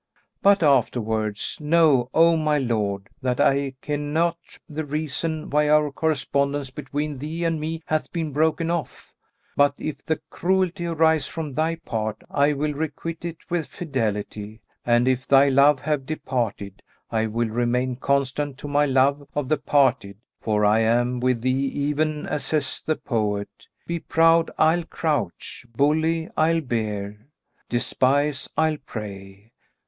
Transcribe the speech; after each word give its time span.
"But 0.41 0.63
afterwards: 0.63 1.59
Know, 1.61 2.09
O 2.11 2.35
my 2.35 2.57
lord! 2.57 3.07
that 3.21 3.39
I 3.39 3.75
ken 3.83 4.11
not 4.11 4.39
the 4.67 4.83
reason 4.83 5.51
why 5.51 5.69
our 5.69 5.91
correspondence 5.91 6.71
between 6.71 7.19
thee 7.19 7.43
and 7.43 7.59
me 7.59 7.83
hath 7.85 8.11
been 8.11 8.31
broken 8.33 8.71
off: 8.71 9.13
but, 9.55 9.75
if 9.77 10.03
the 10.03 10.19
cruelty 10.31 10.87
arise 10.87 11.27
from 11.27 11.53
thy 11.53 11.75
part, 11.75 12.23
I 12.31 12.51
will 12.53 12.73
requite 12.73 13.23
it 13.23 13.37
with 13.51 13.67
fidelity, 13.67 14.63
and 14.83 15.07
if 15.07 15.27
thy 15.27 15.49
love 15.49 15.81
have 15.81 16.07
departed, 16.07 16.81
I 17.11 17.27
will 17.27 17.49
remain 17.49 17.95
constant 17.97 18.57
to 18.57 18.67
my 18.67 18.87
love 18.87 19.27
of 19.35 19.49
the 19.49 19.57
parted, 19.59 20.17
for 20.41 20.65
I 20.65 20.79
am 20.79 21.19
with 21.19 21.41
thee 21.41 21.51
even 21.67 22.25
as 22.25 22.45
says 22.45 22.81
the 22.83 22.95
poet, 22.95 23.67
'Be 23.85 23.99
proud; 23.99 24.49
I'll 24.57 24.83
crouch! 24.83 25.67
Bully; 25.75 26.27
I'll 26.35 26.61
bear! 26.61 27.27
Despise; 27.69 28.49
I'll 28.57 28.77
pray! 28.83 29.51